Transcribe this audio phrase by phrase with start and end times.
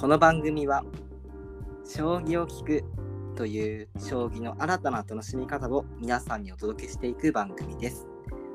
[0.00, 0.84] この番組は
[1.84, 2.84] 将棋を聞く
[3.34, 8.06] という将棋の新たな楽しみ方を皆さんにお届けしていく番組です。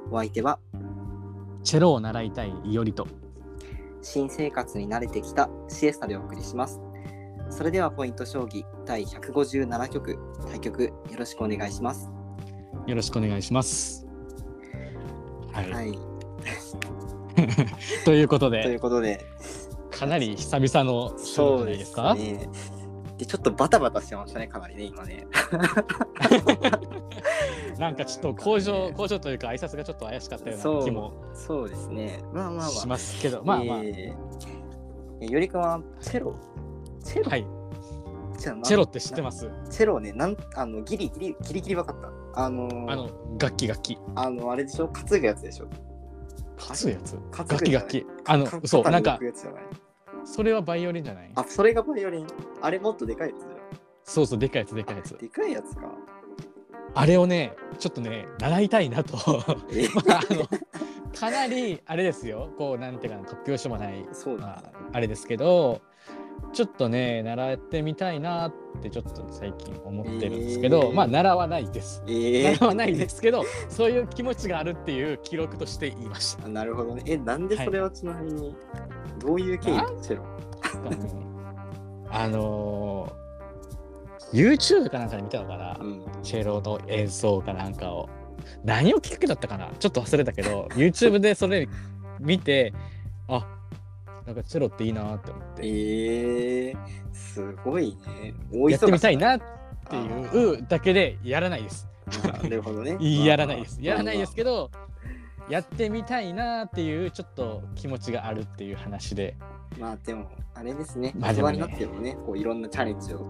[0.09, 0.59] お相手は
[1.61, 3.05] チェロを習いたいいおりと。
[4.01, 6.79] 新生活に慣れてきたシエスタでお送りします。
[7.49, 10.17] それではポイント将棋第157局
[10.49, 12.09] 対局よろしくお願いします。
[12.87, 14.07] よろしくお願いします。
[15.51, 15.71] はい。
[15.73, 15.99] はい。
[18.05, 19.25] ということといで、うことで、
[19.97, 22.15] かなり久々の収録じゃないですか？
[22.15, 22.49] ね。
[23.17, 25.27] でちょっとバタバタしてましたね、かなりね、今ね。
[27.77, 32.23] なんかちょっと工場、工場というか挨拶がちょっと怪しかったような気もそうですね。
[32.33, 32.69] まあまあまあ。
[32.69, 36.35] しますけど、まあまあ、えーよりかはチェロ？
[37.03, 37.45] チェロ、はい。
[38.37, 39.49] チェロって知ってます？
[39.69, 42.09] チェロね、なんあのギリギリギリギリ分かった。
[42.43, 43.97] あのーあの、楽器楽器。
[44.15, 44.87] あのあれでしょ？
[44.89, 45.67] 担ぐやつでしょ？
[46.57, 47.15] 担ぐやつ？
[47.37, 48.05] 楽器楽器。
[48.25, 49.19] あのか、そう、なんか
[50.25, 51.31] それはバイオリンじゃない？
[51.35, 52.27] あ、それがバイオリン？
[52.61, 54.11] あれもっとでかいやつ。
[54.11, 55.17] そうそう、でかいやつ、でかいやつ。
[55.17, 55.81] でかいやつか。
[56.95, 59.17] あれをね、ちょっとね、習いたいなと。
[59.71, 59.87] え？
[60.05, 60.47] まあ、あの
[61.13, 64.63] かなりあれですよこうなんていうかな突拍子もない、そうだ、まあ、
[64.93, 65.81] あれですけど
[66.53, 72.01] ちょっとね習ってみたいなってちょっと最近思ってるんですけど、えーまあ習わないです。
[72.07, 76.45] えー習わないですけどそういう気持ちがあるっていう記録として言いました。
[76.45, 77.03] あなるほどね。
[77.05, 78.55] え、なんでそれはちなみに、
[79.19, 80.23] どういう経緯なチェロ
[82.09, 83.23] あのー
[84.33, 86.05] YouTube かなんかで見たのかな、うん。
[86.23, 88.09] チェロの演奏かなんかを。
[88.65, 89.69] 何をきっかけだったかな？
[89.79, 91.67] ちょっと忘れたけど YouTube でそれ
[92.19, 92.73] 見て
[93.27, 93.47] あ
[94.25, 95.67] なんかチェロっていいなって思って。
[95.67, 96.75] えー、
[97.13, 98.33] すごいね。
[98.51, 99.41] 大やってみたいっなっ
[99.89, 101.87] ていうだけでやらないです。
[102.23, 102.97] なるほどね。
[102.99, 103.75] やらないです。
[103.79, 104.71] まあやらないですけど、
[105.49, 109.35] やってみたいなっていうちょっと気持ちがあるっていう話で、
[109.79, 111.13] まあでも、あれですね。
[111.17, 113.25] まあでもね大人になってもね、こういろんなチャレンジを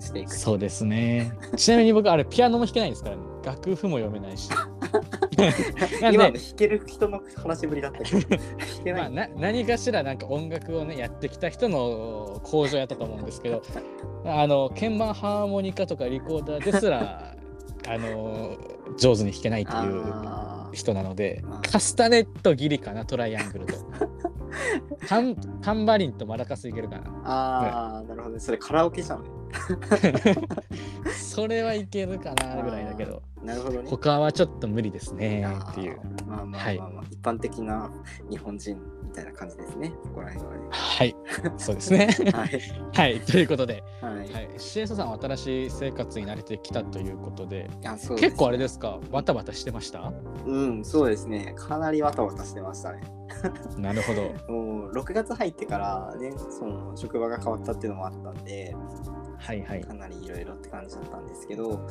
[0.00, 0.34] していく。
[0.34, 1.32] そうですね。
[1.56, 3.22] ちなみに僕、あれ、ピアノも弾けないですからね。
[3.44, 4.50] 楽譜も読めないし。
[6.12, 8.94] 今ので、弾ける人の話ぶりだったけど。
[8.94, 13.62] まあ、な何かしらなんか音楽をねやってきた人の工場やったと思うんですけど
[14.24, 17.34] あの鍵盤ハーモニカとかリコーダーですら
[17.88, 18.56] あの
[18.98, 20.04] 上手に弾けないっていう
[20.72, 23.74] 人なのでカスタネットギリかなトライアングルと
[25.06, 28.40] タンタンバリンとマラカスいけるかなあー、なるほどね。
[28.40, 29.28] それカラオケじゃんね。
[31.16, 33.88] それはいけるかなぐらいだけどなるほどね。
[33.88, 37.90] 他はちょっと無理ですねっていうまあまあまあまあ、一般的な
[38.30, 39.88] 日本人みたいな感じですね。
[40.02, 40.60] ここら辺はね。
[40.70, 41.16] はい
[41.56, 42.60] そうですね はい。
[42.92, 44.14] はいということで、はい。
[44.14, 48.98] はい、シエサさんは新しい生活に慣れてきたということでいやそうです結構あれですか？
[49.10, 50.12] バタバタしてました？
[50.46, 51.54] うん、そうですね。
[51.56, 53.00] かなりわたわたしてましたね。
[53.78, 58.74] なるほどもう6月入ってからね、その職場が変わったっていうのもあったんで、
[59.40, 59.80] はいはい。
[59.80, 61.88] かなりいろいろって感じだったんですけど、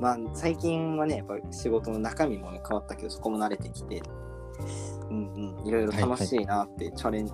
[0.00, 4.02] まあ最近はね、やっぱ仕事の中身もね変わったけど、そこも慣れてきて、
[5.10, 7.32] うんうん、いろいろ楽しいなって、チャレン、チ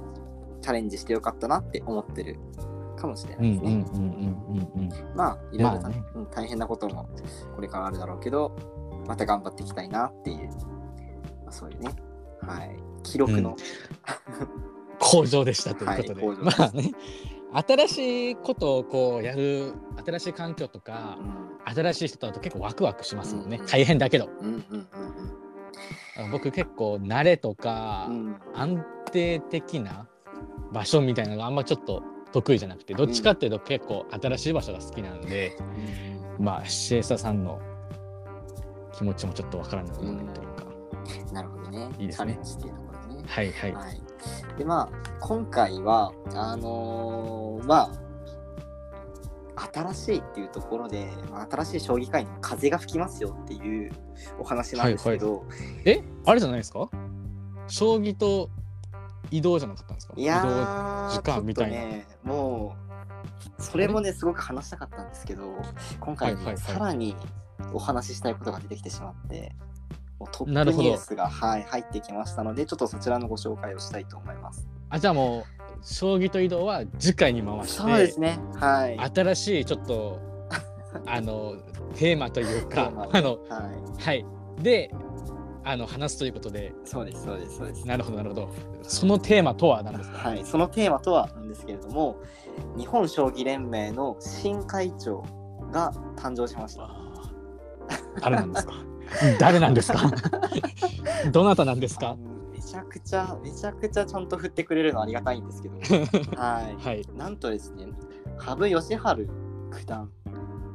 [0.62, 2.38] ャレンジしてよかったなって思ってる
[2.96, 3.72] かもしれなうんいですね。
[3.72, 6.02] うんうんうんうんうんまあいろいろた、まあね。
[6.14, 7.08] うん大変なことも
[7.54, 8.56] これからあるだろうけど、
[9.06, 10.48] また頑張っていきたいなっていう、
[11.44, 11.90] まあ、そういうね、
[12.40, 13.56] はい、記録の、
[14.98, 16.92] 工場でしたということで、はいまあね
[17.54, 19.74] 新しいことをこうやる
[20.04, 21.52] 新しい環境とかうん。
[21.74, 23.66] 新しい人と会うと結構ワクワクしますもんね、うん。
[23.66, 24.28] 大変だけど。
[26.30, 28.08] 僕結構慣れとか、
[28.54, 30.06] 安定的な
[30.72, 32.02] 場所みたいなのがあんまちょっと
[32.32, 35.56] 得意じゃなくてどっちかっていうと結構新しい場所が好きなんで、
[36.38, 37.60] まあシエサさんの
[38.92, 40.64] 気持ちもちょっとわからなくもないというか、
[41.32, 41.88] なるほどね。
[41.98, 42.32] いいですね。
[42.34, 43.24] チャレンジっていうところね。
[43.26, 44.02] はいはい、はい、
[44.59, 48.03] でまあ今回はあのーまあ
[49.72, 53.93] 新しいっていうところで、まあ、新しい将棋界にも風が吹きますよっていう
[54.38, 55.44] お話なんですけど、
[55.84, 56.89] えあれじゃないですか？
[57.69, 58.51] 将棋と
[59.30, 60.15] 移動じゃなかったんですか？
[60.16, 61.77] い、や移動ー時間みたいな。
[61.77, 62.75] ねも
[63.59, 65.54] うそれもねすごく話したかったんですけど
[66.01, 66.63] 今回、ねはいはいはい。
[66.63, 67.15] さらに
[67.72, 69.54] お話ししたいことが出てきてしまって
[70.30, 70.83] トッなるほど。
[70.84, 74.66] プニュースが、はい、入ってきましたのでちょっとそちらのご紹介をしたいと思います。
[74.91, 75.45] あじゃあもう
[75.83, 78.98] 将棋と移動は次回に回してそうですねはい。
[78.98, 80.21] 新しいちょっと
[81.07, 81.54] あの
[81.97, 84.03] テーマというかあのはい。
[84.03, 84.24] はい。
[84.60, 84.95] で
[85.65, 86.72] あの話すということで。
[86.84, 87.86] そうです、そうです、そうです。
[87.86, 88.48] なるほどなるほど。
[88.83, 90.28] そのテーマとは何ですか？
[90.30, 92.16] はい、そのテーマとはなんですけれども、
[92.77, 95.25] 日本将棋連盟の新会長
[95.71, 96.91] が誕生しました。
[98.21, 98.72] 誰なんですか？
[99.38, 99.98] 誰なんですか？
[101.32, 102.12] どなたなんですか？
[102.12, 102.32] うん
[102.64, 105.74] ちゃくちゃめちゃくちゃちゃんと振ってくれるのはありがたいんですけど。
[106.41, 106.82] はい。
[106.82, 107.04] はい。
[107.16, 107.86] なんとですね
[108.38, 109.30] 羽生善治
[109.72, 110.10] 九段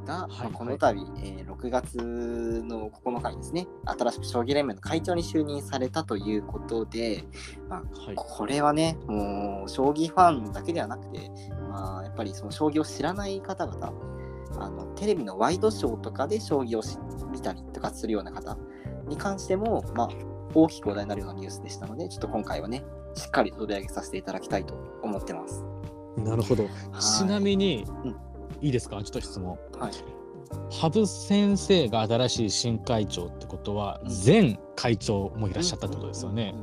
[0.04, 7.24] が、はいまあこの度、えー6月の9日にですね新しく将棋連盟の会長に就任されたということで、
[7.68, 8.14] まあ、はい。
[8.14, 11.30] これはねもう将棋ファンだけではなくて、
[11.68, 13.92] まあ、やっぱりその将棋を知らない方々
[14.56, 16.98] あのテレビのワイドショーとかで将棋をし
[17.30, 18.56] 見たりとかするような方
[19.06, 20.08] に関しても、まあ、
[20.54, 22.84] 大きく話題になるようなニュースでしたのでちょっと今回はね
[23.14, 25.64] しっかり取り上げさせていただきたいと思ってます。
[26.18, 26.64] なるほど。
[26.98, 28.16] ちなみに、うん
[28.60, 28.96] いいですか？
[29.04, 29.56] ちょっと質問。
[29.78, 29.92] はい
[30.70, 36.54] 羽生先生が新しい新会長ってことは、うん前会長もいらっしゃったってことですよね。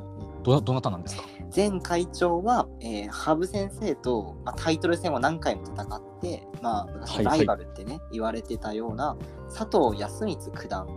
[0.43, 1.23] どなたなんですか？
[1.55, 7.37] 前会長は、えー羽生先生と、まあ、タイトル戦を何回も戦って、まあ、昔はいはい。
[7.39, 9.17] ライバルってね、言われてたような
[9.47, 10.87] 佐藤康光九段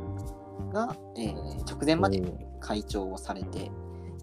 [0.72, 2.22] が、えー直前まで
[2.60, 3.70] 会長をされて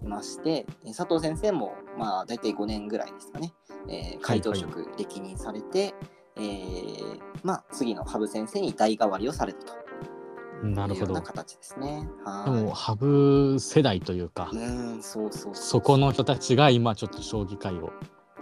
[0.02, 3.54] いまして、えー佐藤先生も、まあ、大体5年ぐらいですかね、
[3.88, 5.94] えー会長職歴任されて、
[6.36, 9.85] えーまあ、次の羽生先生に代替わりをされたと
[10.62, 11.14] なるほど。
[11.14, 12.08] な形ですね。
[12.24, 17.92] はでいも羽生世代というか、うん、そうそうそこの人たちが今ちょっと将棋界を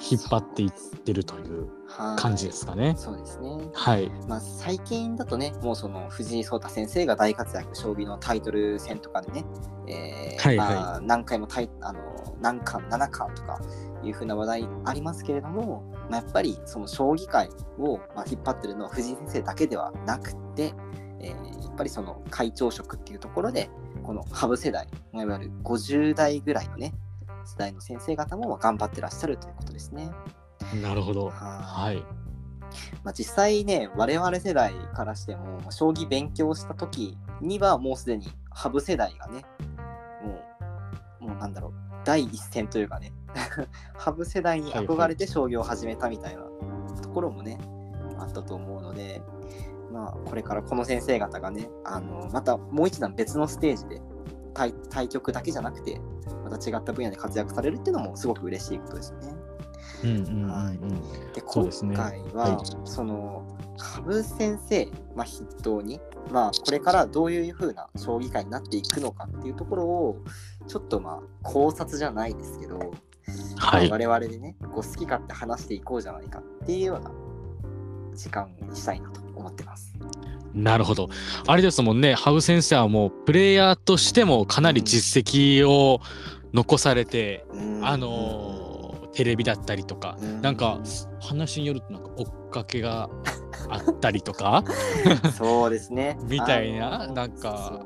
[0.00, 2.94] 引っ張っていってるというはい感じですかね。
[2.96, 3.70] そうですね。
[3.72, 4.10] はい。
[4.28, 9.44] まあ、最近だとね、もうその藤井聡太先生が大活躍、将棋のタイトル戦とかでね、
[9.86, 12.00] えーはいはいまあ、何回もタイあの
[12.40, 13.60] 何冠、7冠とか
[14.02, 20.74] いうふうな話題ありますけれども、まあ、やっぱりその将棋界を、まあ、引っ張ってるのは藤井先生だけではなくて、
[21.26, 23.68] えーやっぱりその会長職っていうところで、
[24.04, 26.94] この羽生世代、まあいわゆる50代ぐらいのね、
[27.44, 30.08] 世代の先生方も頑張ってらっしゃるということですね。
[30.80, 31.26] なるほど。
[31.26, 32.04] はいはい。
[33.02, 39.44] まあ、実際ね我々世代からしても将棋勉強した時にはもうすでに羽生世代がね
[40.24, 40.40] も
[41.20, 41.72] うもうなんだろう
[42.04, 43.12] 第一線というかね
[43.94, 46.42] 羽生世代に憧れて将棋を始めたみたいな
[47.00, 47.58] ところもね、
[48.18, 49.22] あったと思うので
[49.94, 54.02] まあこれからこの先生方がねあのまたもう一段別のステージで
[54.52, 56.00] 対対局だけじゃなくて
[56.42, 59.34] また違った分野で活躍されるっていうのもすごく嬉しいことですよね。
[60.02, 63.46] で今そうですね回は、はいその
[63.76, 66.00] 羽生先生、まあ、筆頭に、
[66.30, 70.22] まあ、これからどういう風な将棋界になっていくのかっていうところを
[70.68, 72.78] ちょっとまあ考察じゃないですけど、
[73.56, 73.88] はい。
[73.88, 77.10] まあ我々でねこう好き勝手話していこうじゃないかっていうような
[78.14, 79.94] 時間にしたいなと思ってます。
[80.54, 81.08] なるほど。
[81.46, 86.00] あれですもんね、羽生先生はもうプレイヤーとしてもかなり実績を
[86.52, 87.84] 残されて、うん。
[87.84, 88.64] あのー
[89.14, 90.42] テレビだったりとか、うん。
[90.42, 90.80] なんか
[91.20, 93.08] 話によるとなんか追っかけが
[93.70, 94.64] あったりとか？
[95.38, 96.18] そうですね。
[96.28, 97.84] みたいなあのなんか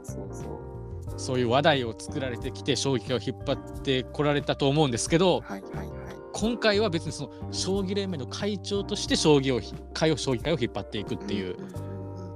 [1.19, 5.89] そういう話題を作られてきて将棋を引っ張ってこられたと思うんですけどはいはいはい
[6.33, 11.57] 今回は別にその将棋連盟の会長として将棋をひ会を将棋界を引っ張っていくっていう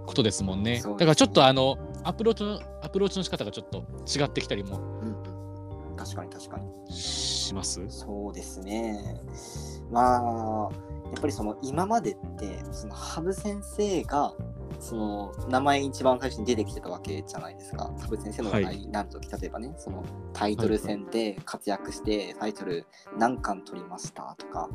[0.06, 0.82] ことですもんね。
[0.82, 7.80] だからちょっとあのアプローチのアプローチの仕方がちょっと違ってきたりもうんうん確かに確かにします？
[7.88, 9.20] そうですね。
[9.90, 10.70] まあ、
[11.12, 14.32] やっぱりその今までって、その羽生先生が、
[14.82, 17.92] その名前一番最初に出てきてたわけじゃないですか。
[18.00, 20.02] 羽生先生の話題になるとき、例えばね、その
[20.32, 22.84] タイトル戦で活躍して、タイトル
[23.16, 24.68] 何冠取りましたとか、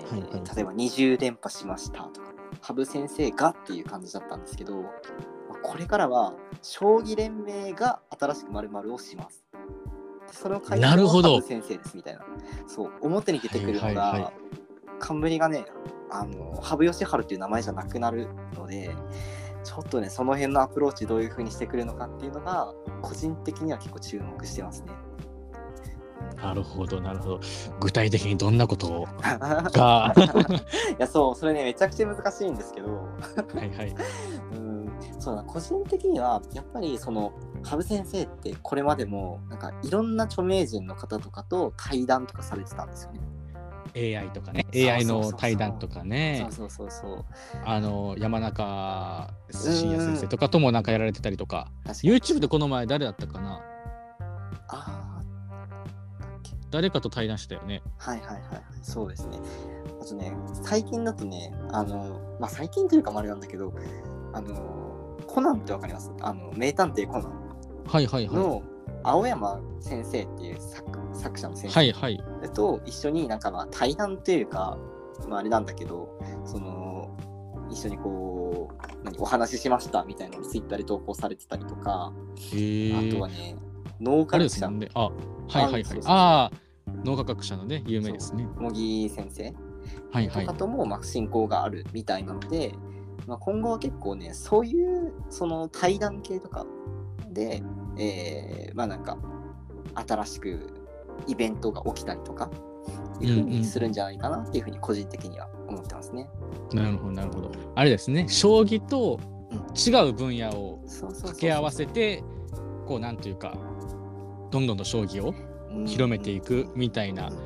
[0.02, 9.44] ーはいはい例えば20連覇しましたとか、羽生先生がっていう感じだったんですけど、まあこれからは将棋連盟が新しく〇〇をします。
[10.26, 12.24] でその会長はなるほど羽生先生ですみたいな。
[12.66, 14.32] そう、表に出てくるのが、はいはいはい
[15.00, 15.64] 冠がね、
[16.10, 18.94] あの羽生善治っていう名前じゃなくなるので、
[19.62, 24.92] ちょっとね、その辺のアプローチどういう風にしてくるのかっていうのが、個人的には結構注目してますね。
[26.42, 27.40] なるほどなるほど。
[27.80, 29.04] 具体的にどんなことを？
[29.04, 29.06] い
[29.72, 30.14] が
[30.98, 33.04] や、そう、それね、めちゃくちゃ難しいんですけど、は
[33.62, 33.94] いはい
[34.56, 43.20] うん、そうだ、個人的には、やっぱりその、羽生先生ってこれまでも、なんかいろんな著名人の方とかと対談とかされてたんですよね。
[43.96, 44.66] AI とかね。
[44.74, 46.46] AI の対談とかね。
[46.50, 47.24] そうそうそう。
[47.64, 51.70] あの山中伸也先生とかともなんかやられてたりとか。
[51.84, 52.12] 確かに。
[52.14, 53.60] YouTube でこの前誰だったかな？
[54.68, 55.22] あ
[56.70, 57.82] 誰かと対談したよね。
[57.98, 59.40] はいはいはいはい、そうですね。
[60.00, 60.32] あとね、
[60.62, 63.74] 最近だとね、あの、まあ、最近というかもあれなんだけど、
[64.32, 66.12] あの、コナンってわかります？
[66.20, 67.32] あの、名探偵コナン
[67.86, 68.36] はいはいはい。
[68.36, 68.62] の
[69.02, 72.22] 青山先生っていう作作者の先生はいはい。
[72.54, 74.78] と一緒になんかまあ対談というか、
[75.28, 77.16] まあ、あれなんだけど、その、
[77.70, 82.12] 一緒にこう、何お話ししましたみたいなのをツイッターで投稿されてたりとか、
[82.54, 83.56] へあえとはね、
[84.00, 84.88] 脳科あれ学者ですもんね。
[84.94, 86.52] あ、はいはいはいあああ、
[87.04, 88.46] 脳科学者のね、有名ですね。
[88.58, 89.54] 茂木先生
[90.12, 90.58] はいはいとか。
[90.58, 92.74] とも、まあ、親交があるみたいなので、
[93.26, 96.66] まあ、今後は結構ねそういうその対談系とか
[97.30, 97.62] で、
[98.00, 99.16] えーまあなんか
[99.94, 100.72] 新しく
[101.26, 102.50] イベントが起きたりとか
[103.20, 106.28] いうふうにするんじゃないかなっていうふうに個人的には思ってますね。
[106.72, 107.52] なるほどなるほど。
[107.74, 109.20] あれですね、将棋と
[109.76, 112.22] 違う分野を掛け合わせて、
[112.86, 113.54] こうなんていうか、
[114.50, 115.34] どんどんと将棋を
[115.72, 115.86] うん。
[115.86, 117.36] 広めていくみたいなうん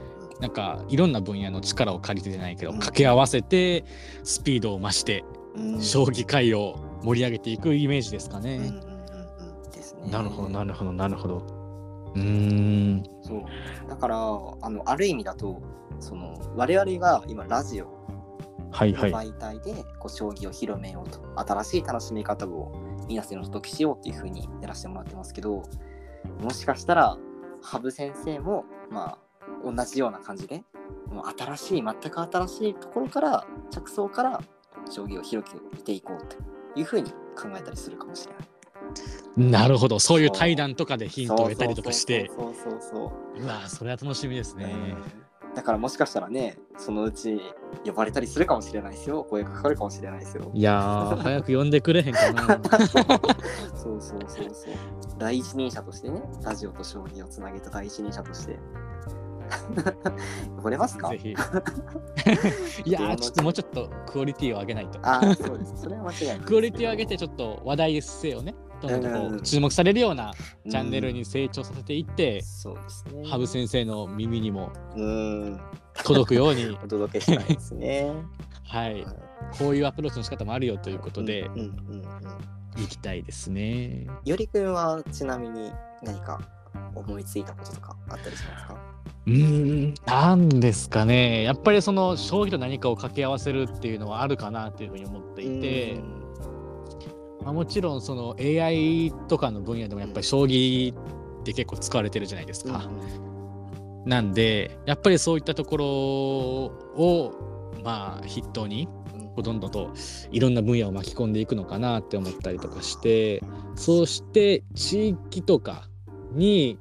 [0.41, 2.79] なんかいろんな分野の力を借りてじゃないけどうん。
[2.79, 3.85] 掛け合わせて
[4.23, 5.81] スピードを増してうん。
[5.81, 8.57] 将棋界を盛り上げていくイメージですかね。
[8.57, 8.94] うん
[10.11, 11.37] なるほどなるほどなるほど。
[12.15, 15.61] うーんそうだからあのある意味だと
[15.99, 18.05] その我々が今ラジオの
[18.71, 19.13] はいはい。
[19.13, 22.73] 媒体でこう将棋を広めようと、新しい楽しみ方を
[23.07, 25.63] 皆さんにお届けしようっていうふうにやらせてもらってますけど
[26.41, 27.17] もしかしたら
[27.63, 30.65] 羽生先生もまあ同じような感じで
[31.07, 34.41] もう新しい全く新しいところから着想から
[34.91, 36.37] 将棋を広げていこうと
[36.75, 38.54] いうふうに考えたりするかもしれない。
[39.37, 39.99] なるほど。
[39.99, 40.21] そう。
[40.21, 42.31] いう対談とかでヒントを得たりとかして。
[42.37, 42.81] そうそうそう
[43.37, 44.73] そうわそれは楽しみですね。
[44.73, 45.55] うん。
[45.55, 47.41] だからもしかしたらねそのうち
[47.87, 49.25] 呼ばれたりするかもしれないですよ。
[49.25, 50.51] 声がかかるかもしれないですよ。
[50.53, 52.61] いやー早く呼んでくれへんかな。
[53.77, 54.75] そうそうそうそう。
[55.19, 58.59] 第一人者としてねラジオと将棋をつなげた第一人者として。
[60.57, 61.11] 呼ばれますか？
[61.11, 61.31] ぜひ。
[62.85, 64.99] いやーちょっともうちょっとクオリティを上げないと。
[65.03, 65.75] ああそうです。
[65.83, 68.55] それは間違いないクオリティを上げてちょっと話題性をね
[68.89, 69.33] どんどこうんうん。
[69.33, 70.33] ううん注目されるような
[70.65, 70.71] うん。
[70.71, 73.23] チャンネルに成長させていって、そうですね。
[73.29, 75.61] 羽生先生の耳にもうん。
[76.05, 76.71] 届くように。
[76.83, 78.11] お届けしたいですね。
[78.69, 79.05] はい。
[79.59, 81.71] こういうアプローチの仕方もあるよということでうんうんうん
[82.77, 82.83] うん。
[82.83, 84.07] いきたいですね。
[84.25, 85.71] よりくんはちなみに
[86.03, 86.41] 何か
[86.95, 88.77] 思いついたこととかあったりしますか？
[89.27, 91.45] うーんなんですかね。
[91.45, 96.01] やっぱりその将棋と何かを掛け合わせるっていうのはあるかなっていうふうに思っていて、
[97.45, 102.89] まあ、もちろんその AI とかの分野でもやっぱり将棋って結構使われてるじゃないですか。
[104.07, 107.33] なんでやっぱりそういったところを
[107.83, 108.89] まあ筆頭に
[109.37, 109.93] どんどんと
[110.31, 113.43] いろんな分野を巻き込んでいくのかなって思ったりとかして
[113.75, 115.89] そうして地域とか
[116.33, 116.79] に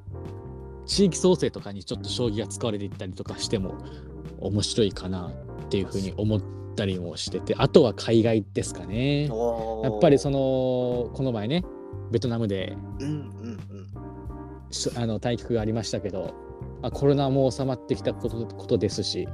[0.86, 3.76] 地域創生とかにちょっと将棋が使われていったりとかしても
[4.40, 5.32] 面白いかな
[5.66, 6.42] っていうふうに思っ
[6.74, 9.28] たりもしててあとは海外ですかね。
[9.28, 9.32] や
[9.90, 11.64] っぱりそののこの前ね
[12.12, 13.88] ベトナムでうんうんうん。
[14.72, 16.34] しあの対局がありましたけど、
[16.82, 19.28] まあ、コロナも収まってきたことことですし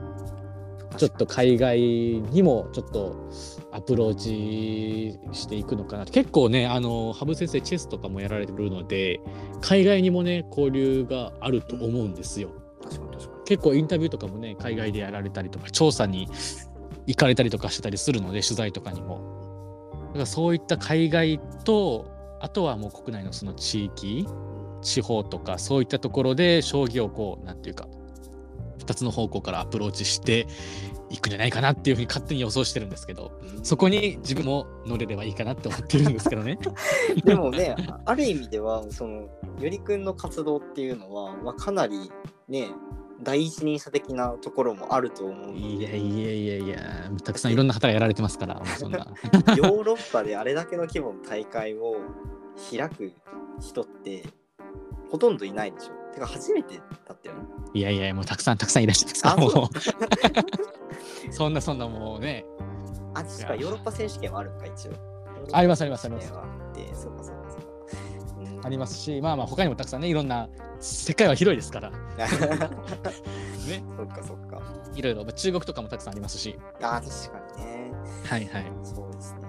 [0.98, 3.29] ちょっと海外にもちょっと
[3.72, 6.05] アプローチしていくのかな。
[6.05, 9.22] 結構ねあの羽生先生チェスとかもやられてるので
[9.62, 12.50] 海外にもね交流があると思うんですよ。
[12.84, 13.43] 確かに確かに。
[13.46, 16.27] 結構インタビューとかもね海外でやられたりとか調査に
[17.10, 19.39] 行かれたりとかしてたりするので取材とかにも。
[20.10, 22.08] だからそういった海外と
[22.39, 24.28] あとはもう国内のその地域
[24.82, 27.88] 地方とかそういったところで将棋をこうなんていうか
[28.80, 30.48] 2つの方向からアプローチして
[31.10, 36.58] いくんじゃないかなっていうふうに勝手に予想してるんですけどそこに自分も乗れればいいかなって思ってるんですけどね。
[37.24, 37.75] でもね、
[38.06, 39.30] ある意味では、その、よ
[39.70, 42.12] りくんの活動っていうのは、まあ、かなり
[42.48, 42.68] ね、
[43.22, 45.58] 第一人者的なところもあると思う。
[45.58, 46.80] いやいやいやいや
[47.24, 49.08] たくさんいろんな方がやられてますからそんな。
[49.58, 51.98] ヨーロッパであれだけの規模の大会を
[52.72, 53.12] 開く
[53.60, 54.24] 人って、
[55.10, 56.14] ほとんどいないでしょ。
[56.14, 57.42] てか、初めてだったよね。
[57.74, 59.52] いやいやもうたくさんたくさんいらっしゃいますからもう
[61.32, 62.46] そんなそんなもうね
[63.14, 64.92] あ、確かヨーロッパ選手権はあるんか、一応。
[65.52, 66.32] ありますありますあります
[66.74, 67.38] て、そうかそう
[68.63, 70.50] ありますしまあまあ他にもたくさんねいろんな
[70.80, 71.92] 世界は広いですから。
[72.20, 73.84] ね。
[73.98, 74.62] そっかそっか。
[74.96, 76.58] いろいろまあ中国とかもたくさんありますし。
[76.82, 77.92] あー確かにね。
[78.25, 78.72] はいはい。
[78.84, 79.39] そうですね。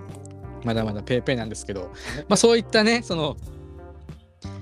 [0.64, 1.90] まだまだペーペーなんですけど、
[2.28, 3.36] まあそういったね、その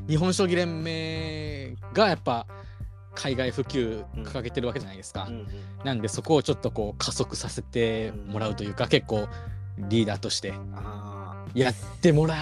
[0.09, 2.47] 日本将棋連盟がやっぱ
[3.14, 5.26] 海外普及掲げてるわけじゃないですか。
[5.28, 5.47] うんうん。
[5.85, 9.26] なんでそこをちょっとこう加速させてもらうというか、結構
[9.78, 12.35] リーダーとしてあやってもら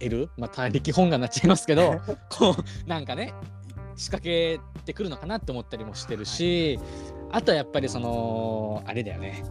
[0.00, 3.32] える、まあ大力本願になっちゃいますけど、 こうなんかね、
[3.96, 6.78] 仕掛けてくるのかなって思ったりもしてるし、
[7.30, 9.44] あとはやっぱりその、あれだよね、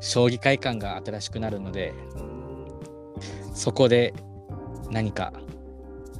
[0.00, 1.92] 将棋会館が新しくなるので、
[3.54, 4.14] そこで
[4.90, 5.32] 何か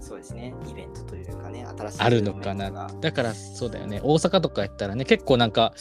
[0.00, 0.54] そうですね。
[0.70, 2.70] イベントというかね、新しいあるのかな。
[3.00, 4.00] だからそうだよね。
[4.04, 5.74] 大阪とかやったらね、結構なんか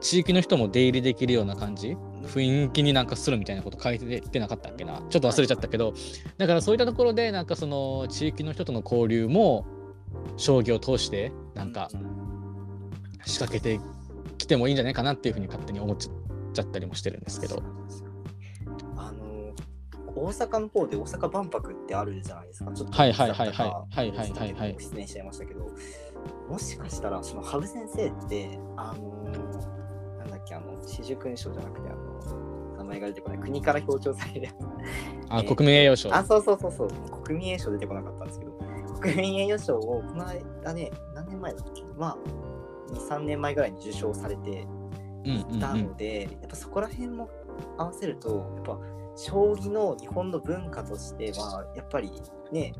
[0.00, 1.96] 地域の人も出入りできるような感じ
[2.28, 5.02] 雰囲気になんかするみたいなこと書いててなかったっけな？
[5.10, 5.94] ちょっと忘れちゃったけど、
[6.38, 9.66] だからそういったところでなんかその地域の人との交流も
[10.36, 11.88] 将棋を通してなんか
[13.24, 13.80] 仕掛けて
[14.38, 17.62] きてもいいんじゃないかなっていうふうに勝手に思っちゃったりもしてるんですけど。
[18.96, 19.54] あの
[20.16, 22.72] 大阪の方で大阪万博ってあるじゃないですか。
[22.72, 23.68] ちょっとはいはいはいはい。
[23.68, 25.70] はいはいはいはい出演しちゃいましたけど、
[26.48, 29.79] もしかしたらその羽生先生ってあの
[30.40, 34.54] っけあの四十勲章じゃなくてあの名前が出てこない国から表彰されるやつ。
[35.28, 36.14] あ、えー国民栄誉賞。
[36.14, 36.88] あ、そうそうそうそう。
[37.22, 38.52] 国民栄誉賞出てこなかったんですけど、
[39.00, 41.82] 国民栄誉賞をこの間ね、何年前だっけ？
[41.96, 42.16] まあ、
[42.92, 44.66] 2、3年前ぐらいに受賞されて
[45.24, 47.28] うんいたので、やっぱそこら辺も
[47.78, 48.78] 合わせると、やっぱ
[49.16, 52.10] 将棋の日本の文化としては、やっぱり
[52.50, 52.72] ね、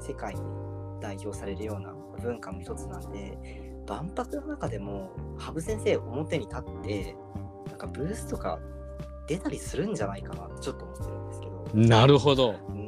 [0.00, 0.40] 世界に
[1.00, 3.38] 代表されるような文化の一つなんで、
[3.86, 7.16] 万博の中でも羽生先生表に立って、
[7.68, 8.58] なんかブースとか
[9.26, 11.64] 出たりするんじゃないかなってちょっと思ってるんですけど。
[11.74, 12.54] なるほど。
[12.68, 12.84] うん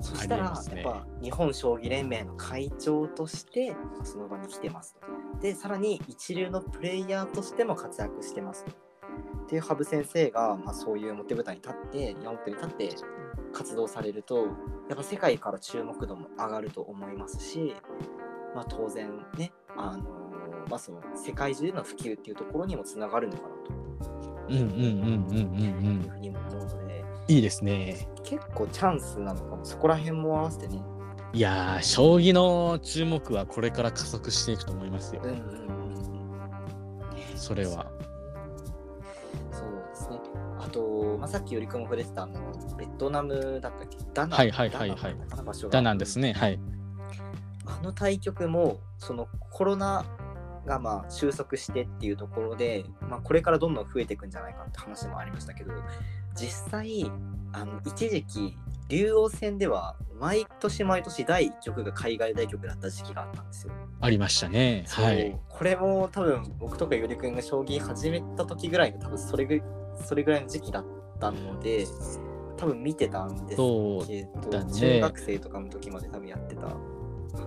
[0.00, 5.40] そしたら、ねやっぱ日本将棋連盟の会長としてその場に来てますと。
[5.40, 8.70] で、さらに一流のプレイヤーとしても活躍してますと。
[8.70, 12.88] っていう羽生先生が、まあ、そういう表舞台に立って、表に立って
[13.52, 14.46] 活動されると、
[14.88, 17.74] やっぱ世界から注目度も上がると思いますし、
[18.54, 20.02] まあ、当然ね、あの
[20.68, 23.48] まあ、その世界中での普及っていうところにもつながるのかな
[24.48, 25.28] うんうんうんうんうんう。
[25.28, 28.08] というんふうにも思うので、いいですね。
[28.24, 30.82] 結構チャンスなのかも、そこら辺も合わせてね、
[31.32, 35.30] いやー、将棋の注目はこれから加速していくと思いますようん。
[35.30, 35.68] うんうん
[37.36, 37.86] それは。
[39.52, 40.20] そうですね。
[40.58, 42.40] あと、まあ、さっきよりくんも触れてたあの
[42.76, 43.96] ベトナムだったっけ？
[44.12, 45.16] ダナンはいはいはいはい
[45.70, 46.32] ダナンですね。
[46.32, 46.58] はい。
[47.68, 50.06] あの対局もそのコロナ
[50.64, 55.72] がまあ収束してっていうところで、まあ、これからどんどん増えていくんじゃないかって話もありましたけど
[56.34, 57.10] 実際
[57.52, 58.56] あの一時期
[58.88, 63.72] 竜王戦では毎年毎年第1局が海外対局だった時期があったんですよ。
[64.00, 64.84] ありましたね。
[64.88, 65.38] はい。
[65.48, 69.62] これも多分僕とかゆりくんが将棋始めた時ぐらいが多分それぐ
[70.02, 70.86] それぐらいの時期だっ
[71.20, 71.86] たので
[72.56, 76.62] 多分見てたんですけど、だね中学生とかの時まで多分やってた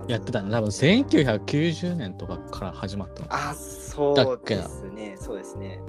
[0.08, 0.50] やってたの。
[0.50, 3.26] 多分1990年とかから始まったの。
[3.30, 5.80] あそうですねそうですね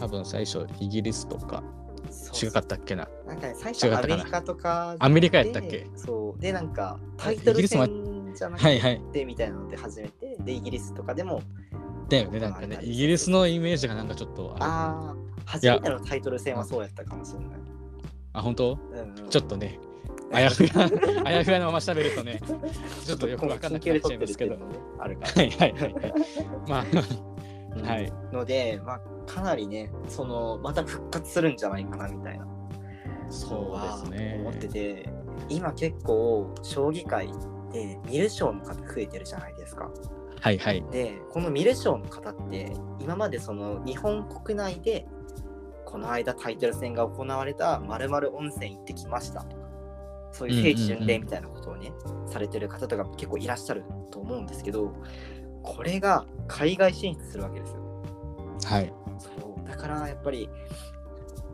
[0.00, 1.62] 多分最初イギリスとか
[2.42, 3.08] 違かったっけな。
[3.26, 5.68] なんかね最初アメリカとかアメリカやったっけ？
[5.68, 9.00] でそうでなんかタイトル戦じゃなくはいはい。
[9.12, 11.42] てみたいなので始めてでイギリスとかでも
[12.08, 12.40] だよね。
[12.40, 14.54] なんかね、イギリスのイメージがなんかちょっと。
[14.58, 17.48] ああ初めてのタイトル戦はそうやったかもしれない、
[18.34, 18.78] あ、本当？
[18.92, 19.78] うんうんちょっとね、
[20.32, 20.70] あやふや、
[21.24, 22.40] あやふやのまま喋るとね、
[23.04, 24.56] ちょっとよくわかんなくなっちゃいますけど。
[24.98, 26.14] あるからはいはいはいはい。
[26.68, 26.84] まあ、
[27.76, 32.46] うんはいので、まあ、かなりねそのまた復活するんじゃないかなみたいな
[33.30, 34.36] そうですね。
[34.40, 35.08] 思ってて
[35.48, 37.28] 今結構将棋界
[37.72, 39.90] で見る将の方増えてるじゃないですか。
[40.40, 40.84] はいはい。
[40.90, 45.06] でこの見る将の方って今までその日本国内で
[45.86, 49.46] この間タイトル戦が行われた〇〇温泉行ってきました
[50.32, 51.92] そういう聖地巡礼みたいなことをね、
[52.26, 54.92] されてる方とかも結構いらっしゃると思うんですけど
[55.62, 58.04] これが海外進出するわけですよ。
[58.64, 58.92] はい。
[59.18, 59.30] そ
[59.64, 60.48] うだからやっぱり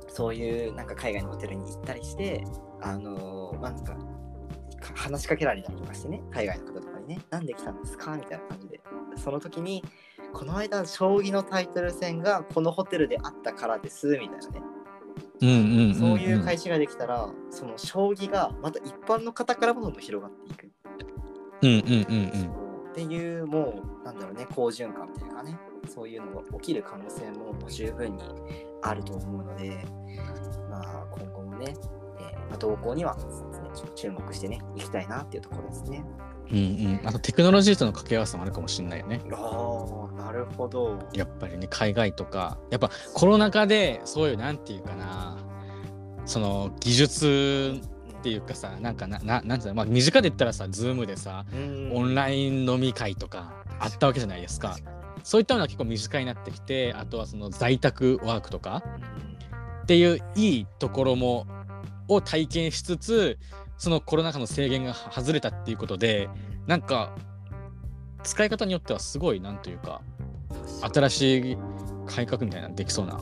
[0.08, 2.44] そういうなんか海外のホテルに行ったりして
[2.80, 3.96] あのーまあなんか
[4.80, 8.80] か話しかけられたりとかしてね海外の方とかにねなんで来たんですかみたいな感じで
[9.16, 9.84] その時に
[10.32, 14.62] この間将棋のタイトル戦がこのホテルであったからですみたいなね。
[15.40, 20.70] そういう開始ができたらその将棋がまた一般の方からもどんどん広がっていく。
[21.62, 25.56] うんうんうんっていうもうなんだろうね好循環というかね。
[25.86, 28.22] そういうのが起きる可能性も十分に
[28.82, 29.84] あると思うので
[30.68, 31.74] まあ今後もね、
[32.56, 33.22] 動向にはね
[33.74, 36.04] ちょっと注目してねいきたいなっていうところですね。
[36.50, 36.56] うん。
[36.56, 36.64] うん
[37.00, 37.06] うん。
[37.06, 39.20] あとテクノロジーとの掛け合わせもあるかもしれないよね。
[39.32, 39.84] あ
[40.16, 40.98] あなるほど。
[41.12, 45.36] やっぱりね、海外とか、やっぱコロナ禍でそういう、なんていうかな、
[46.24, 47.80] その技術
[48.18, 54.76] っていうかさ、なんかな、ななんていうの、まあ身近で言ったらさ、 Zoom でさ、うんオンライン飲み会とかあったわけじゃないですか。
[55.22, 58.82] そういったのは結構身近になってきて、あとはその在宅ワークとか
[59.82, 61.46] っていういいところも
[62.08, 63.38] を体験しつつ、
[63.76, 66.28] そのコロナ禍の制限が外れたっていうことで、
[66.66, 67.14] なんか
[68.22, 70.02] 使い方によってはすごいなんというか
[70.92, 71.58] 新しい
[72.06, 73.20] 改革みたいなのできそうな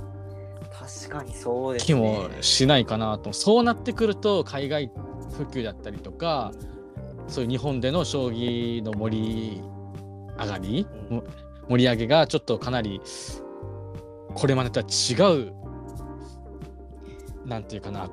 [0.73, 2.01] 確かにそうです気ね。
[2.01, 4.91] もしないかなと、そうなってくると海外
[5.37, 6.53] 普及だったりとか
[7.29, 9.63] そういう日本での将棋の盛り
[10.39, 11.25] 上がり、うんも
[11.69, 13.01] 盛り上げがちょっとかなり
[14.35, 15.15] これまでとは違
[15.49, 15.53] う
[17.45, 18.09] なんていうかな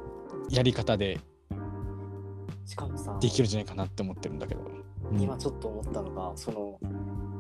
[0.54, 1.20] やり方で
[2.66, 4.62] しかもさできるんじゃないかなって思ってるんだけど。
[5.12, 5.20] うん。
[5.22, 6.80] 今ちょっと思ったのがその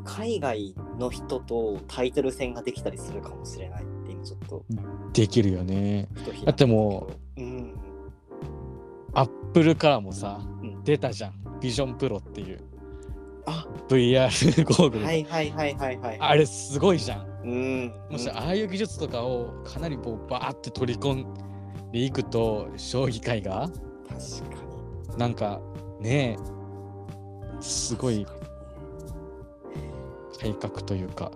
[0.03, 4.65] 海外の人とタイトル戦ができたりするかもしれないって今ちょっと
[5.13, 6.09] できるよね。
[6.43, 7.73] だってもう、うん、
[9.13, 10.83] アップルからもさ、うん。
[10.83, 11.59] 出たじゃん。
[11.61, 12.59] ビジョンプロっていう。
[13.45, 13.65] あ。
[13.87, 15.05] VR ゴーグル。
[15.05, 16.17] はいはいはいはいはい。
[16.19, 17.27] あれすごいじゃん。
[17.43, 17.93] うん。
[18.09, 21.52] もしああいう技術とかをかなりこうバーって取り込ん
[21.93, 23.69] でいくと将棋界が？
[24.09, 24.65] 確か
[25.11, 25.17] に。
[25.17, 25.61] なんか
[26.01, 26.37] ね
[27.61, 28.27] すごい。
[30.41, 31.31] 改革というか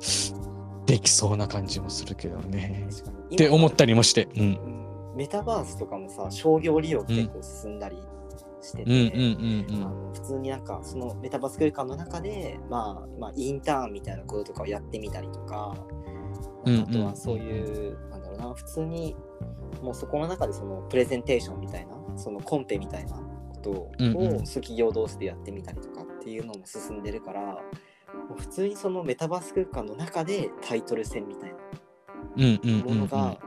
[0.85, 2.89] できそうな感じもするけどね。
[3.33, 4.27] って思ったりもして。
[4.35, 4.41] うん。
[4.41, 4.77] うん
[5.17, 7.97] メタバースとかもさ商業利用結構進んだり
[8.61, 15.75] してて、うんうんうんあの普通になんかそのメタバース空間の中で、まあ、まあインターンみたいなこととかをやってみたりとか、
[16.65, 16.81] うん。
[16.81, 19.15] あとはそういう、なんだろうな普通に
[19.81, 23.91] もうそこの中でそのプレゼンテーションみたいなそのコンペみたいなことを、
[24.45, 31.53] 企業同士でやってみたりとかっていうのも進んでるからもう普通にそのメタバース空間の中でタイトル戦みたい
[32.35, 33.37] なものが、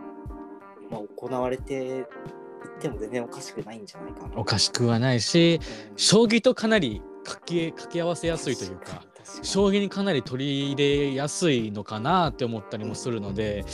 [0.91, 2.05] まあ、行われていっ
[2.81, 4.37] ても全然おかしくないんじゃないかな。
[4.37, 5.97] おかしくはないしうん。
[5.97, 9.03] 将棋とかなり掛け掛け合わせやすいというか
[9.43, 13.65] 将棋にかなり取り入れやすいのかなって思ったりもするので、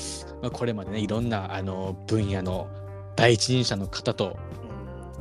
[0.43, 2.69] まあ、これまでねいろんなあの分野の
[3.17, 4.37] 第一人者の方と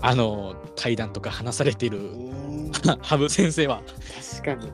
[0.02, 2.00] あの対談とか話されている
[3.02, 3.82] 羽生先生は
[4.42, 4.72] 確かに。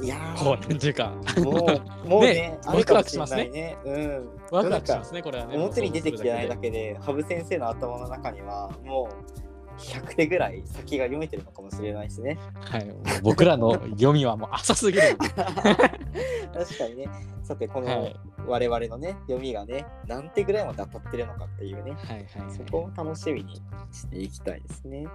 [0.00, 3.76] いやーこうなんていうかもう、 もうね、ねあるかもしれないね。
[3.84, 4.28] うん。
[4.50, 5.56] ワクワクしますねこれはね。
[5.56, 9.47] 表に出てきてないだけけで、羽生先生の頭の中には、もう
[9.78, 12.38] 100手ぐらい先が読めてるのかもしれないですね。
[12.60, 15.16] はい、僕らの読みはもう浅すぎる。
[15.16, 17.08] 確かにね。
[17.42, 22.54] さて、こはのい我々のね、読みがね、何手ぐらいまで当たってるのかっていうね、はいはい、はい。
[22.54, 23.62] そこを楽しみに
[23.92, 25.06] していきたいですね。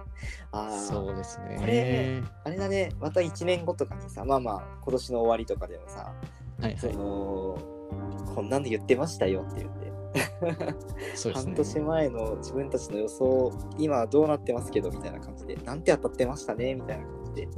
[0.50, 1.56] ああ、そうですね。
[1.58, 6.12] これあれだね、また1年後とかにさ、まあまあ、今年の終わりとかでもさ、
[6.60, 6.96] そはいはい。
[6.96, 7.58] の
[8.34, 9.92] こんなんで言ってましたよって言って、
[11.14, 11.52] そうですね。
[11.52, 17.48] 半年前の自分たちの予想今はどうなってますけどみたいな感じでなんて当たってましたねみたいな感じで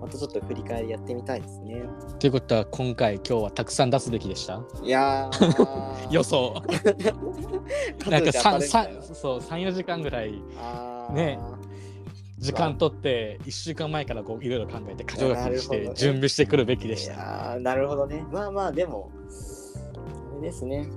[0.00, 1.82] またちょっと振り返りやってみたいですね。
[2.20, 4.62] ということは今回今日はたくさん出すべきでした？
[4.82, 6.10] いやー。
[6.14, 6.54] 予想。
[7.98, 10.40] 数 なんかで当たるみた三いな三そう三四時間ぐらい
[11.12, 11.38] ね
[12.38, 17.58] 時間取って一週間前からこういろいろ考えて箇条書きにして準備してくるべきでいした。
[17.58, 18.24] なるほどね。
[18.30, 19.10] まあまあでも
[20.30, 20.88] あれですね、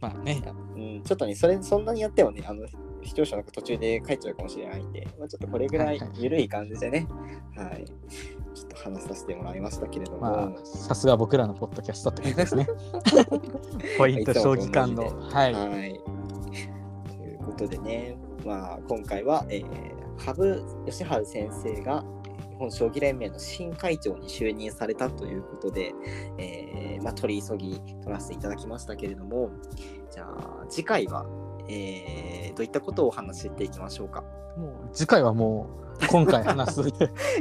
[0.00, 0.42] まあね。
[0.76, 2.66] うん、ちょっとねそれそんなにやってもねあの
[3.02, 7.06] 視聴者の途中で帰っちゃうかもしれないんで、まあ、ちょっとこれぐらい緩い感じでね、
[7.56, 7.84] はい、
[8.54, 12.66] ちょっと話させてもらいましたけれども、まあさすが僕らのポッドキャストって感じですね。
[13.98, 15.04] ポイント将棋間の。
[15.04, 15.52] はい。
[15.54, 16.00] はい。
[17.16, 19.64] ということでね、まあ、今回は、えー、
[20.18, 20.34] 羽
[20.86, 22.19] 生善治先生が日
[22.60, 25.92] 本将棋連盟の新会長に就任されたということで、
[26.38, 29.50] えーまあ、取り急ぎ取らせていただきましたけれども、
[30.10, 31.26] じゃあ次回は、
[31.68, 34.22] えーどういったことをお話ししていきましょうか？
[34.58, 35.68] もう次回はも
[36.02, 36.82] う今回話す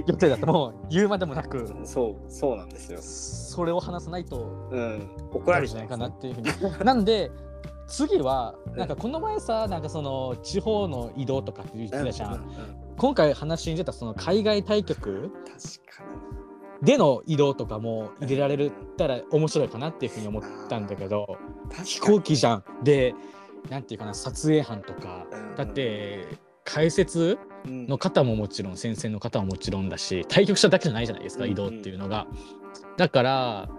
[0.06, 3.00] 予定だともう言うまでもなくうん そう、そうなんですよ。
[3.02, 6.86] それを話さないとうん、怒怒られるんじゃないかなっていうふうに。
[6.86, 7.32] なんで
[7.88, 12.34] 次はなんかこの前さなんかその地方の移動とかって言ってたじゃん。
[12.36, 12.52] うんうんう
[12.86, 15.32] ん今回話に出たその海外対局。
[16.82, 21.38] での移動とかも入れられたら面白いかなっていうふうに思ったんだけど
[21.84, 23.14] 飛行機じゃんで
[23.70, 26.26] なんていうかな撮影班とかうんだって
[26.64, 32.28] 解説うんの方ももちろん先生の方ももちろんだし対局者だけじゃないじゃないですかうん移動っていうのが。
[32.96, 33.70] だから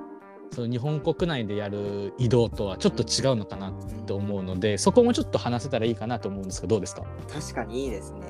[0.52, 3.72] その日本国内でやる移動とはちょっと違うのかな
[4.06, 7.04] と思うのでそこもちょっと話せたらいいかなと思うんですけどどうですか？
[7.32, 8.20] 確かにいいですね。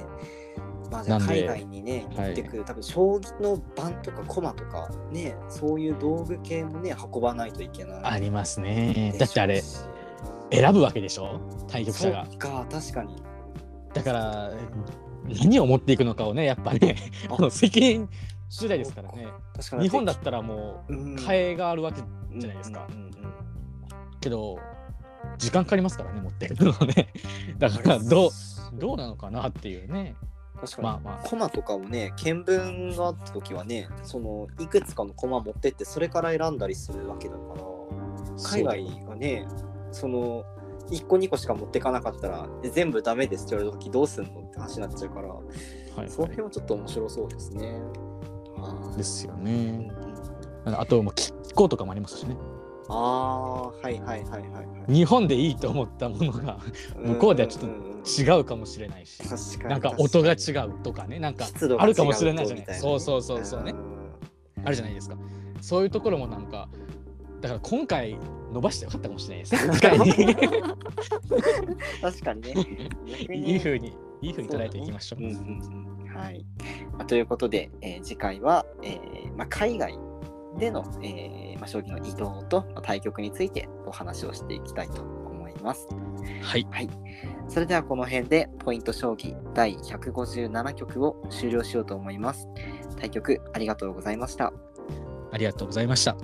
[0.91, 8.01] まあ、海外にね、行ってくる、多分将棋の盤とか駒とか、ね、そういう道具系もね、運ばないといけない。
[8.03, 9.15] ありますね。
[9.19, 9.63] だってあれ
[10.51, 11.41] 選ぶわけでしょ？
[11.69, 12.27] 対局者が。
[12.27, 13.23] そうか、確かに。
[13.95, 14.53] だから
[15.29, 16.97] 何を持っていくのかをねやっぱね
[17.29, 17.37] あ。
[17.37, 18.09] あの責任
[18.49, 19.29] 次第ですからね。
[19.57, 19.83] 確かに。
[19.85, 21.15] 日本だったらもううん。
[21.17, 22.03] 替えがあるわけ
[22.37, 22.87] じゃないですか。
[22.89, 23.11] うんうんうん
[24.21, 24.59] けど
[25.39, 27.09] 時間かかりますからね持っていくのね。
[27.57, 28.31] だからどう
[28.79, 30.15] どうなのかなっていうね
[30.61, 31.29] 確かに、まあまあ。
[31.29, 37.63] 駒とかをね、見聞があった時はね、そのいくつかの駒持ってって、それから選んだりするわけだから、
[38.45, 39.47] 海外がね、
[39.93, 40.45] その
[40.91, 46.09] 1個2個しか持ってかなかったら、え全部ダメですって言われた時どうすんのって話になっちゃうから、はいはい。
[46.09, 47.81] その辺もちょっと面白そうですね。
[48.57, 48.97] はい。
[48.97, 49.79] ですよね。
[49.79, 49.91] ん
[50.67, 52.37] あともう気候とかもありますしね
[52.93, 54.93] ああ、はいはいはいはいはい。
[54.93, 56.59] 日本でいいと思ったものが
[56.97, 57.71] 向こうではちょっと
[58.37, 61.47] 違うかもしれないし確かになんか音が違確かうとかねなんか
[61.79, 62.65] あるかもしれないじゃない。
[62.65, 63.73] 違うとみたそうそうそうそうね。
[63.73, 63.77] ん。
[64.65, 65.17] あるじゃないですか。
[65.61, 66.69] そういうところもなんか
[67.41, 68.19] だから今回
[68.53, 69.71] 伸ばしてよかったかもしれないです。
[69.71, 70.35] 機会に。
[72.03, 72.55] 確かにね。
[73.33, 75.23] いい風にいい風に捉えていきましょう。
[75.23, 76.17] うんうんうん。
[76.17, 76.45] はい、
[76.93, 79.99] まあということで、えー次回は、えーまあ、海外
[80.61, 85.89] での、えー、まあ、将棋の移動と対局についてお話をしていきたいと思います。
[86.43, 86.89] はい、はい、
[87.49, 92.47] それではこの辺でポイント将棋第157局を終了しようと思います。
[92.99, 94.53] 対局ありがとうございました。
[95.33, 96.17] ありがとうございました。